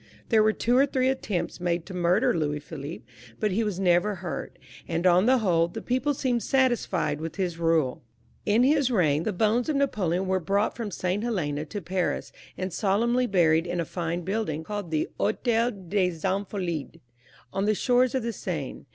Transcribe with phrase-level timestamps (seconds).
[0.29, 3.03] There were two or three attonipts made to murder Louis Philippe,
[3.39, 7.59] bnt he was novx>r hurt; and, on tlie whole, the people seemed satisfied with his
[7.59, 8.01] nile.
[8.43, 12.31] In his i^ign the boneis of Napoleon were brought fiom $t Helena to Pisuis.
[12.57, 14.63] and solemnly boiied in a fine Ixiilding, CONCLUSION.
[14.63, 16.97] 449 called the Hotel des Invalides,
[17.53, 18.85] on the shores of the Seine.